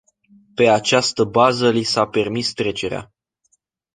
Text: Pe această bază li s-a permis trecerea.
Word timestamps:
Pe 0.53 0.69
această 0.69 1.23
bază 1.23 1.69
li 1.69 1.83
s-a 1.83 2.07
permis 2.07 2.53
trecerea. 2.53 3.11